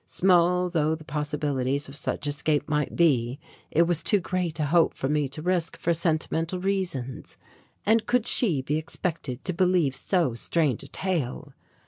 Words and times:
Small 0.03 0.67
though 0.67 0.95
the 0.95 1.03
possibilities 1.03 1.87
of 1.87 1.95
such 1.95 2.25
escape 2.25 2.67
might 2.67 2.95
be, 2.95 3.39
it 3.69 3.83
was 3.83 4.01
too 4.01 4.19
great 4.19 4.59
a 4.59 4.65
hope 4.65 4.95
for 4.95 5.07
me 5.07 5.29
to 5.29 5.43
risk 5.43 5.77
for 5.77 5.93
sentimental 5.93 6.59
reasons. 6.59 7.37
And 7.85 8.07
could 8.07 8.25
she 8.25 8.63
be 8.63 8.77
expected 8.77 9.45
to 9.45 9.53
believe 9.53 9.95
so 9.95 10.33
strange 10.33 10.81
a 10.81 10.87
tale? 10.87 11.53